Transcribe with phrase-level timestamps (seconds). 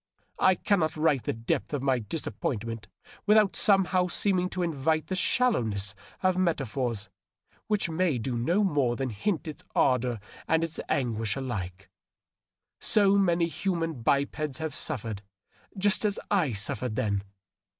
[0.39, 2.87] I cannot write of the depth of my disap pointment
[3.27, 5.93] without somehow seeming to invite the shallowness
[6.23, 7.07] of meta phors
[7.67, 11.87] which may do no more than hint its ardor and its anguish alike.
[12.79, 15.21] So many human bipeds have suffered
[15.77, 17.21] just as I suffered then